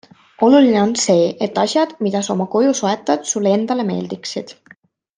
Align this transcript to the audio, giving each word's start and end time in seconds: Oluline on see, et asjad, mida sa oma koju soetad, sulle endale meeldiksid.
Oluline 0.45 0.79
on 0.83 0.95
see, 1.01 1.27
et 1.47 1.61
asjad, 1.65 1.93
mida 2.07 2.23
sa 2.29 2.33
oma 2.39 2.49
koju 2.57 2.73
soetad, 2.83 3.31
sulle 3.35 3.55
endale 3.61 3.87
meeldiksid. 3.93 4.57